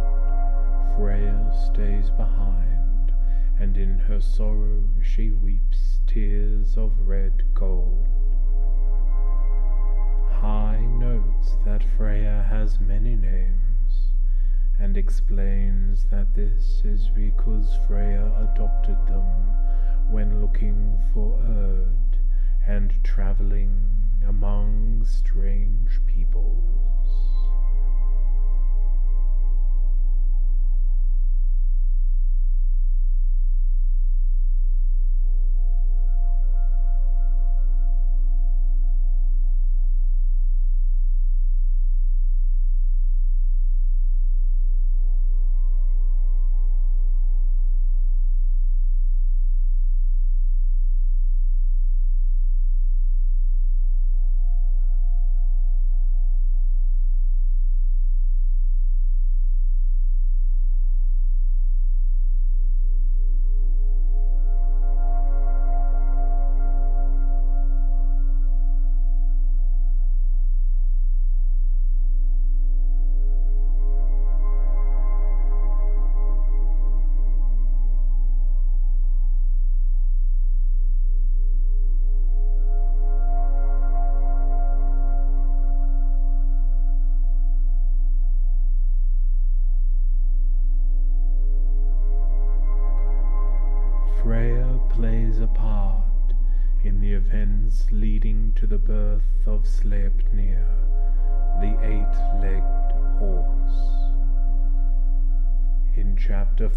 Freya 0.96 1.52
stays 1.66 2.10
behind, 2.12 3.12
and 3.60 3.78
in 3.78 4.00
her 4.00 4.22
sorrow 4.22 4.84
she 5.02 5.32
weeps 5.32 6.00
tears 6.08 6.78
of 6.78 7.08
red 7.08 7.44
gold. 7.54 8.08
High 10.32 10.82
notes 10.82 11.56
that 11.66 11.84
Freya 11.98 12.46
has 12.50 12.80
many 12.80 13.16
names 13.16 13.71
and 14.82 14.98
explains 14.98 16.06
that 16.06 16.34
this 16.34 16.82
is 16.84 17.08
because 17.10 17.78
Freya 17.88 18.26
adopted 18.52 18.98
them 19.08 19.24
when 20.10 20.42
looking 20.42 21.00
for 21.14 21.40
Erd 21.48 22.18
and 22.68 22.92
traveling 23.04 23.92
among 24.28 25.06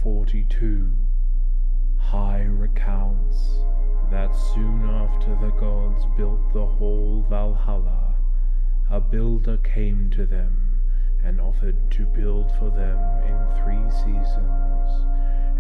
42, 0.05 0.91
High 1.97 2.43
recounts 2.43 3.61
that 4.11 4.35
soon 4.35 4.87
after 4.87 5.35
the 5.37 5.51
gods 5.59 6.05
built 6.15 6.53
the 6.53 6.67
hall 6.67 7.25
Valhalla, 7.31 8.15
a 8.91 9.01
builder 9.01 9.57
came 9.57 10.11
to 10.11 10.27
them 10.27 10.79
and 11.25 11.41
offered 11.41 11.91
to 11.93 12.05
build 12.05 12.53
for 12.59 12.69
them 12.69 12.99
in 13.25 13.65
three 13.65 13.91
seasons 13.91 15.07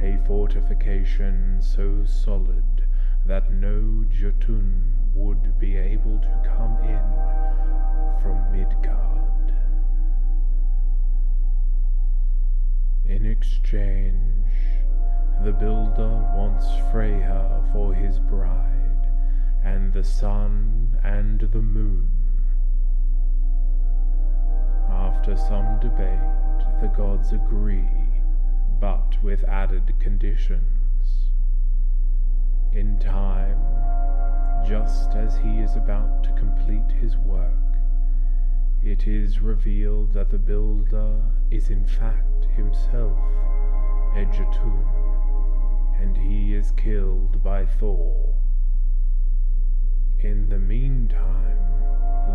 a 0.02 0.22
fortification 0.26 1.56
so 1.62 2.04
solid 2.04 2.86
that 3.24 3.50
no 3.50 4.04
Jotun 4.10 4.94
would 5.14 5.58
be 5.58 5.74
able 5.74 6.18
to 6.18 6.42
come 6.44 6.76
in 6.84 8.20
from 8.20 8.52
Midgard. 8.52 9.13
In 13.06 13.26
exchange, 13.26 14.46
the 15.42 15.52
builder 15.52 16.08
wants 16.34 16.66
Freyja 16.90 17.70
for 17.72 17.92
his 17.92 18.18
bride, 18.18 19.08
and 19.62 19.92
the 19.92 20.04
sun 20.04 20.98
and 21.04 21.40
the 21.40 21.60
moon. 21.60 22.08
After 24.88 25.36
some 25.36 25.78
debate, 25.80 26.80
the 26.80 26.88
gods 26.88 27.32
agree 27.32 27.88
but 28.80 29.22
with 29.22 29.44
added 29.44 29.94
conditions. 29.98 31.30
In 32.72 32.98
time, 32.98 33.58
just 34.66 35.10
as 35.10 35.36
he 35.36 35.60
is 35.60 35.76
about 35.76 36.24
to 36.24 36.32
complete 36.32 36.90
his 37.00 37.16
work, 37.18 37.52
it 38.82 39.06
is 39.06 39.40
revealed 39.40 40.12
that 40.14 40.30
the 40.30 40.38
builder 40.38 41.22
is 41.54 41.70
in 41.70 41.86
fact 41.86 42.46
himself 42.56 43.16
a 44.16 44.24
Jotun, 44.26 44.84
and 46.00 46.16
he 46.16 46.54
is 46.54 46.72
killed 46.72 47.42
by 47.44 47.64
Thor. 47.64 48.34
In 50.18 50.48
the 50.48 50.58
meantime, 50.58 51.58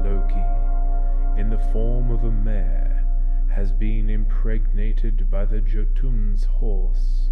Loki, 0.06 1.40
in 1.40 1.50
the 1.50 1.60
form 1.74 2.12
of 2.12 2.24
a 2.24 2.32
mare, 2.32 3.06
has 3.50 3.74
been 3.74 4.10
impregnated 4.10 5.30
by 5.30 5.44
the 5.44 5.60
Jotun's 5.60 6.46
horse, 6.46 7.30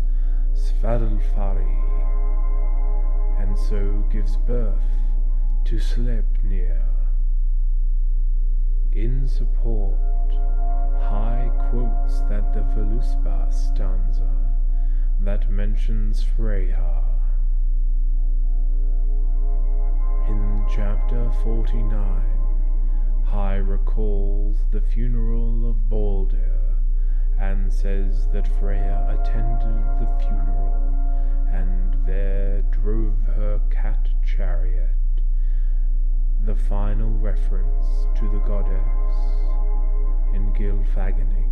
Svadilfari, 0.53 1.83
and 3.39 3.57
so 3.57 4.03
gives 4.11 4.35
birth 4.35 4.91
to 5.65 5.75
Sleipnir. 5.75 6.83
In 8.91 9.27
support, 9.27 9.95
High 11.01 11.49
quotes 11.69 12.21
that 12.29 12.53
the 12.53 12.61
Völuspá 12.61 13.51
stanza 13.53 14.29
that 15.21 15.49
mentions 15.49 16.23
Freyja. 16.23 17.03
In 20.27 20.65
chapter 20.69 21.31
49, 21.43 22.37
High 23.25 23.57
recalls 23.57 24.57
the 24.71 24.81
funeral 24.81 25.69
of 25.69 25.89
Balder 25.89 26.57
and 27.39 27.71
says 27.71 28.27
that 28.33 28.47
Freya 28.59 29.19
attended 29.19 29.83
the 29.99 30.07
funeral 30.19 30.97
and 31.51 31.95
there 32.05 32.61
drove 32.71 33.15
her 33.35 33.59
cat 33.69 34.07
chariot, 34.25 34.89
the 36.43 36.55
final 36.55 37.09
reference 37.09 37.85
to 38.15 38.29
the 38.31 38.39
goddess 38.39 39.56
in 40.37 40.53
Gylfaginning. 40.53 41.27
opening 41.27 41.46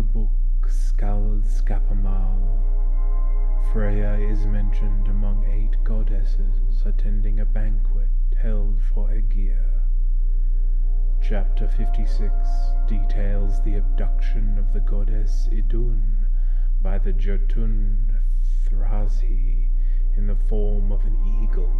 the 0.00 0.06
book 0.18 0.30
Skáldskaparmál, 0.66 2.40
Freya 3.70 4.14
is 4.14 4.46
mentioned 4.46 5.08
among 5.08 5.44
eight 5.44 5.76
goddesses 5.84 6.86
attending 6.86 7.38
a 7.38 7.44
banquet 7.44 8.08
held 8.40 8.80
for 8.94 9.10
Aegir. 9.10 9.82
Chapter 11.20 11.68
56 11.68 12.32
details 12.88 13.60
the 13.62 13.76
abduction 13.76 14.56
of 14.56 14.72
the 14.72 14.80
goddess 14.80 15.50
Idun 15.52 16.26
by 16.80 16.96
the 16.96 17.12
Jotun 17.12 18.20
Thiazi 18.64 19.68
in 20.16 20.26
the 20.26 20.38
form 20.48 20.92
of 20.92 21.04
an 21.04 21.42
eagle. 21.42 21.76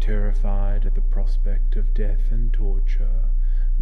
Terrified 0.00 0.86
at 0.86 0.96
the 0.96 1.02
prospect 1.02 1.76
of 1.76 1.94
death 1.94 2.32
and 2.32 2.52
torture 2.52 3.30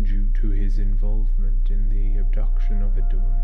due 0.02 0.28
to 0.34 0.50
his 0.50 0.78
involvement 0.78 1.70
in 1.70 1.88
the 1.88 2.18
abduction 2.20 2.82
of 2.82 2.96
Idun, 2.96 3.34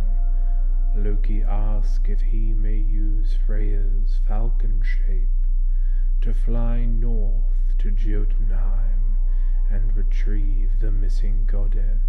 Loki 0.96 1.42
asks 1.42 2.08
if 2.08 2.20
he 2.20 2.52
may 2.52 2.76
use 2.76 3.36
Freya's 3.46 4.20
falcon 4.26 4.82
shape 4.82 5.28
to 6.22 6.32
fly 6.32 6.84
north 6.84 7.76
to 7.78 7.90
Jotunheim 7.90 9.18
and 9.70 9.96
retrieve 9.96 10.80
the 10.80 10.90
missing 10.90 11.44
goddess. 11.46 12.02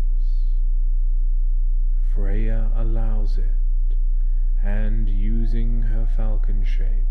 Freya 2.14 2.72
allows 2.76 3.38
it, 3.38 3.96
and 4.64 5.10
using 5.10 5.82
her 5.82 6.08
falcon 6.16 6.64
shape 6.64 7.08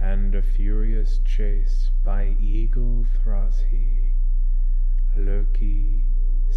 and 0.00 0.34
a 0.34 0.42
furious 0.42 1.18
chase 1.24 1.90
by 2.04 2.36
Eagle 2.40 3.06
Thiazi, 3.24 4.12
Loki 5.16 6.04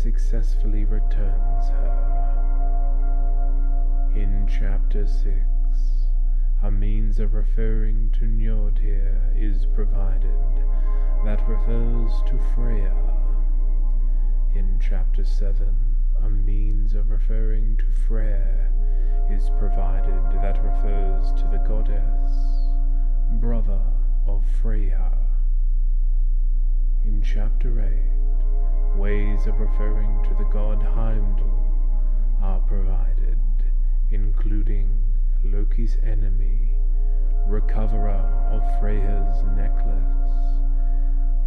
successfully 0.02 0.86
returns 0.86 1.70
her. 1.70 2.14
In 4.16 4.48
chapter 4.48 5.08
6, 5.08 5.26
a 6.62 6.70
means 6.70 7.20
of 7.20 7.34
referring 7.34 8.12
to 8.20 8.26
Njörðr 8.26 9.36
is 9.36 9.66
provided 9.74 10.30
that 11.26 11.48
refers 11.48 12.12
to 12.28 12.38
Freya. 12.54 12.94
In 14.56 14.80
chapter 14.80 15.26
7, 15.26 15.76
a 16.24 16.30
means 16.30 16.94
of 16.94 17.10
referring 17.10 17.78
to 17.78 17.86
Freyr 18.08 18.70
is 19.32 19.50
provided 19.58 20.42
that 20.42 20.64
refers 20.64 21.32
to 21.42 21.48
the 21.52 21.64
goddess, 21.68 22.34
brother 23.40 23.82
of 24.28 24.44
Freya. 24.62 25.27
In 27.08 27.22
chapter 27.22 27.80
8, 28.94 29.00
ways 29.00 29.48
of 29.48 29.58
referring 29.62 30.22
to 30.24 30.36
the 30.38 30.50
god 30.52 30.84
Heimdall 30.84 31.66
are 32.42 32.60
provided, 32.60 33.40
including 34.12 34.90
Loki's 35.42 35.96
enemy, 36.04 36.76
recoverer 37.48 38.28
of 38.52 38.62
Freya's 38.82 39.42
necklace, 39.56 40.60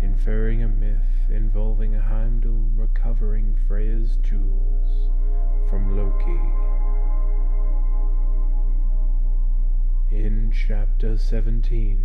inferring 0.01 0.63
a 0.63 0.69
myth 0.69 1.29
involving 1.31 1.93
Heimdall 1.93 2.71
recovering 2.75 3.55
Freya's 3.69 4.17
jewels 4.23 5.11
from 5.69 5.95
Loki. 5.95 6.41
In 10.11 10.51
chapter 10.51 11.19
17, 11.19 12.01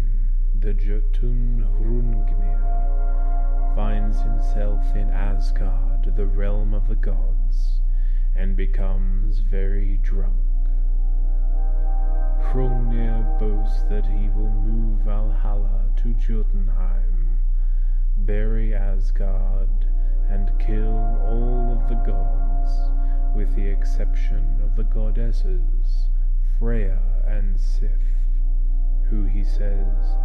the 0.60 0.74
Jotun 0.74 1.66
Hrungnir 1.80 2.85
finds 3.76 4.22
himself 4.22 4.96
in 4.96 5.10
Asgard, 5.10 6.16
the 6.16 6.26
realm 6.26 6.74
of 6.74 6.88
the 6.88 6.96
gods, 6.96 7.82
and 8.34 8.56
becomes 8.56 9.40
very 9.40 10.00
drunk. 10.02 10.34
Hrungnir 12.40 13.38
boasts 13.38 13.84
that 13.90 14.06
he 14.06 14.30
will 14.30 14.50
move 14.50 15.00
Valhalla 15.00 15.82
to 15.98 16.14
Jotunheim, 16.14 17.38
bury 18.20 18.74
Asgard, 18.74 19.86
and 20.30 20.58
kill 20.58 21.20
all 21.26 21.78
of 21.78 21.90
the 21.90 22.02
gods, 22.10 22.72
with 23.36 23.54
the 23.58 23.68
exception 23.68 24.62
of 24.64 24.78
the 24.78 24.86
goddesses 24.86 26.08
Freya 26.58 27.00
and 27.28 27.60
Sif, 27.60 28.00
who 29.10 29.26
he 29.26 29.44
says 29.44 30.16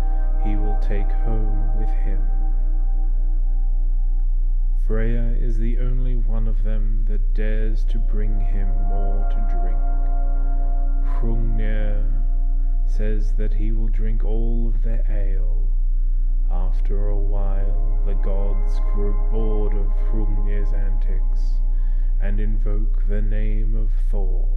he 0.44 0.54
will 0.54 0.78
take 0.80 1.10
home 1.10 1.76
with 1.80 1.90
him. 1.90 2.39
Freya 4.90 5.36
is 5.40 5.56
the 5.56 5.78
only 5.78 6.16
one 6.16 6.48
of 6.48 6.64
them 6.64 7.04
that 7.06 7.32
dares 7.32 7.84
to 7.84 7.96
bring 7.96 8.40
him 8.40 8.66
more 8.88 9.24
to 9.30 9.36
drink. 9.54 9.78
Hrungnir 11.14 12.04
says 12.88 13.34
that 13.34 13.54
he 13.54 13.70
will 13.70 13.86
drink 13.86 14.24
all 14.24 14.66
of 14.66 14.82
their 14.82 15.06
ale. 15.08 15.68
After 16.50 17.06
a 17.06 17.16
while, 17.16 18.02
the 18.04 18.14
gods 18.14 18.80
grow 18.92 19.12
bored 19.30 19.74
of 19.74 19.86
Hrungnir's 20.10 20.72
antics 20.72 21.40
and 22.20 22.40
invoke 22.40 23.06
the 23.06 23.22
name 23.22 23.76
of 23.76 23.92
Thor. 24.10 24.48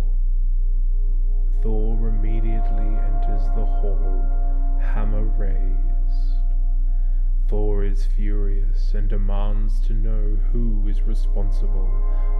Thor 1.62 2.08
immediately 2.08 2.98
enters 3.06 3.46
the 3.50 3.68
hall, 3.68 4.26
hammer 4.82 5.26
raised. 5.26 5.93
Thor 7.54 7.84
is 7.84 8.08
furious 8.08 8.96
and 8.96 9.08
demands 9.08 9.80
to 9.82 9.94
know 9.94 10.40
who 10.52 10.88
is 10.88 11.04
responsible 11.04 11.88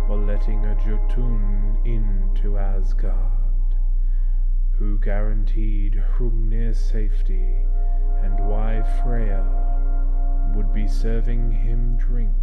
for 0.08 0.18
letting 0.18 0.66
a 0.66 0.74
Jotun 0.84 1.78
into 1.86 2.58
Asgard 2.58 3.76
who 4.72 4.98
guaranteed 4.98 6.04
Hrungnir's 6.18 6.80
safety, 6.80 7.54
and 8.24 8.40
why 8.50 8.82
Freya 9.04 9.46
would 10.56 10.74
be 10.74 10.88
serving 10.88 11.52
him 11.52 11.96
drink 11.98 12.34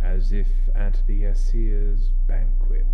as 0.00 0.30
if 0.30 0.46
at 0.76 1.02
the 1.08 1.24
Aesir's 1.24 2.10
banquet. 2.28 2.86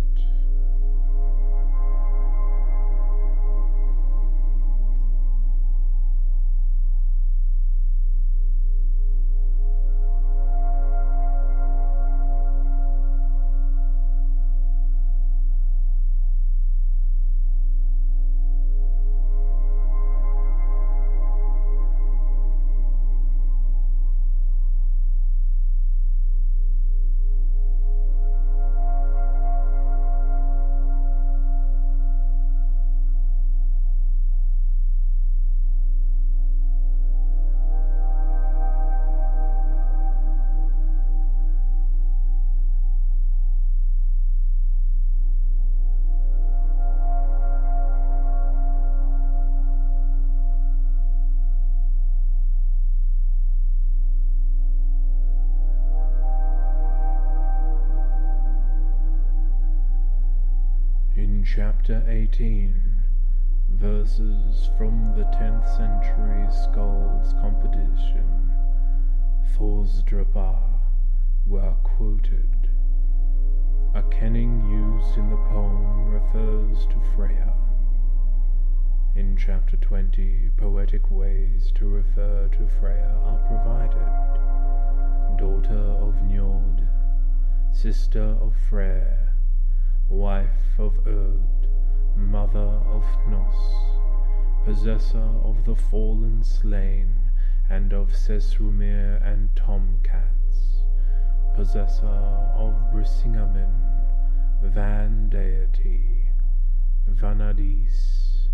Chapter 61.85 62.05
18, 62.07 63.03
verses 63.71 64.69
from 64.77 65.13
the 65.17 65.23
10th 65.35 65.67
century 65.75 66.47
Skalds 66.47 67.33
competition, 67.41 68.49
Thorsdrapa, 69.53 70.79
were 71.45 71.75
quoted. 71.83 72.69
A 73.95 74.01
kenning 74.03 74.65
used 74.69 75.17
in 75.17 75.29
the 75.29 75.35
poem 75.35 76.09
refers 76.09 76.85
to 76.85 76.95
Freya. 77.15 77.51
In 79.17 79.35
chapter 79.35 79.75
20, 79.75 80.51
poetic 80.55 81.11
ways 81.11 81.69
to 81.75 81.89
refer 81.89 82.47
to 82.47 82.67
Freya 82.79 83.13
are 83.25 83.39
provided. 83.49 85.37
Daughter 85.37 85.97
of 85.99 86.13
Njord, 86.31 86.87
sister 87.73 88.37
of 88.39 88.53
Freyr, 88.69 89.33
wife 90.07 90.79
of 90.79 91.05
Erd, 91.05 91.63
mother 92.15 92.81
of 92.89 93.03
Hnoss, 93.25 94.65
possessor 94.65 95.29
of 95.43 95.65
the 95.65 95.75
fallen 95.75 96.43
slain, 96.43 97.13
and 97.69 97.93
of 97.93 98.09
Sessrúmnir 98.11 99.21
and 99.25 99.49
Tomcats, 99.55 100.83
possessor 101.55 102.05
of 102.05 102.73
Brisingamen, 102.91 103.73
van 104.61 105.29
deity, 105.29 106.27
Vanadis, 107.09 108.47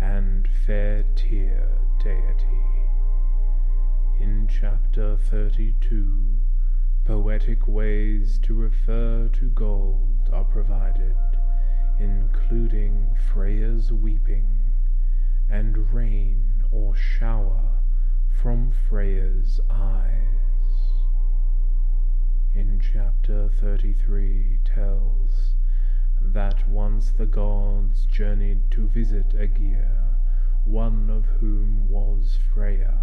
and 0.00 0.48
fair 0.66 1.04
tear 1.14 1.68
deity. 2.02 2.60
In 4.20 4.48
chapter 4.48 5.16
32, 5.16 6.36
poetic 7.04 7.66
ways 7.66 8.38
to 8.42 8.54
refer 8.54 9.28
to 9.32 9.46
gold 9.50 10.28
are 10.32 10.44
provided, 10.44 11.16
including 12.00 13.14
Freya's 13.30 13.92
weeping 13.92 14.46
and 15.50 15.92
rain 15.92 16.64
or 16.70 16.96
shower 16.96 17.72
from 18.40 18.72
Freya's 18.88 19.60
eyes. 19.68 20.30
In 22.54 22.80
chapter 22.80 23.50
33 23.60 24.60
tells 24.64 25.52
that 26.22 26.66
once 26.66 27.10
the 27.10 27.26
gods 27.26 28.06
journeyed 28.06 28.70
to 28.70 28.86
visit 28.88 29.34
Aegir, 29.36 30.16
one 30.64 31.10
of 31.10 31.26
whom 31.40 31.86
was 31.88 32.38
Freya. 32.54 32.98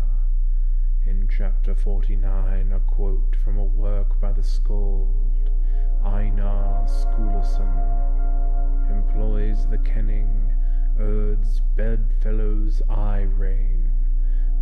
In 1.05 1.29
chapter 1.31 1.75
49, 1.75 2.71
a 2.71 2.79
quote 2.79 3.35
from 3.43 3.59
a 3.59 3.63
work 3.63 4.19
by 4.19 4.31
the 4.31 4.43
skald 4.43 5.51
Einar 6.03 6.87
Skulason 6.87 8.26
employs 8.89 9.67
the 9.67 9.77
kenning 9.79 10.53
Urd's 10.99 11.61
bedfellow's 11.75 12.81
eye 12.89 13.27
rain, 13.37 13.91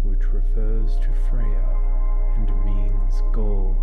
which 0.04 0.26
refers 0.34 0.98
to 0.98 1.08
Freya 1.30 1.66
and 2.38 2.66
means 2.66 3.22
gold. 3.32 3.76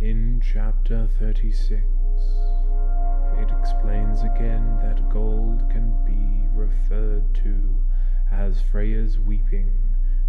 In 0.00 0.42
chapter 0.44 1.08
36, 1.18 1.82
it 3.38 3.48
explains 3.58 4.22
again 4.22 4.78
that 4.82 5.08
gold 5.08 5.70
can 5.70 5.94
be 6.04 6.48
referred 6.54 7.34
to 7.36 7.76
as 8.30 8.60
Freya's 8.60 9.18
weeping 9.18 9.72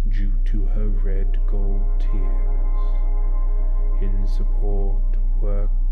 due 0.08 0.32
to 0.46 0.64
her 0.66 0.88
red 0.88 1.38
gold 1.46 2.00
tears. 2.00 2.78
In 4.00 4.26
support, 4.26 5.02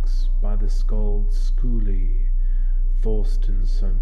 works 0.06 0.28
by 0.40 0.54
the 0.54 0.70
skald 0.70 1.30
Skuli 1.30 2.28
Thorsteinsson 3.02 3.98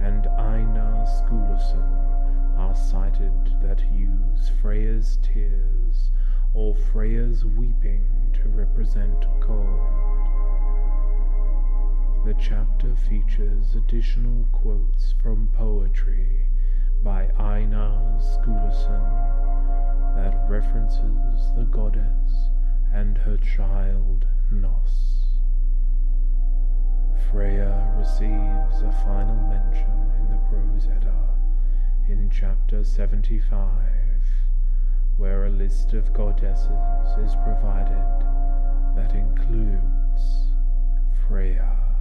and 0.00 0.28
Einar 0.28 1.04
Skulason 1.06 2.56
are 2.56 2.76
cited 2.76 3.32
that 3.60 3.82
use 3.92 4.52
Freya's 4.62 5.18
tears 5.22 6.12
or 6.54 6.76
Freya's 6.76 7.44
weeping 7.44 8.06
to 8.34 8.48
represent 8.48 9.26
cold. 9.40 9.90
The 12.24 12.36
chapter 12.40 12.94
features 12.94 13.74
additional 13.74 14.46
quotes 14.52 15.14
from 15.20 15.48
poetry 15.52 16.46
by 17.02 17.28
Einar 17.36 18.20
Skulason 18.20 20.14
that 20.14 20.48
references 20.48 21.50
the 21.56 21.66
goddess 21.72 22.50
and 22.92 23.18
her 23.18 23.36
child 23.38 24.26
Hnoss. 24.52 25.23
Freya 27.30 27.94
receives 27.98 28.82
a 28.82 28.92
final 29.04 29.34
mention 29.48 30.12
in 30.18 30.28
the 30.30 30.38
Prose 30.48 30.86
Edda 30.86 31.12
in 32.08 32.30
chapter 32.30 32.84
75, 32.84 33.60
where 35.16 35.46
a 35.46 35.50
list 35.50 35.92
of 35.92 36.12
goddesses 36.12 37.18
is 37.18 37.34
provided 37.44 38.26
that 38.96 39.12
includes 39.14 40.48
Freya. 41.26 41.93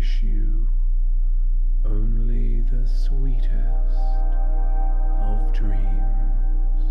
wish 0.00 0.22
you 0.22 0.66
only 1.84 2.62
the 2.72 2.88
sweetest 2.88 3.52
of 5.20 5.52
dreams. 5.52 6.84